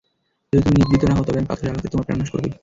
যদি 0.53 0.61
তুমি 0.65 0.77
নিবৃত্ত 0.79 1.03
না 1.07 1.15
হও 1.15 1.25
তবে 1.27 1.37
আমি 1.39 1.49
পাথরের 1.49 1.71
আঘাতে 1.71 1.87
তোমার 1.91 2.05
প্রাণনাশ 2.07 2.29
করবই। 2.31 2.51